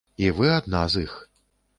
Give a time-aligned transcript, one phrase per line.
[0.23, 1.13] І вы адна з іх.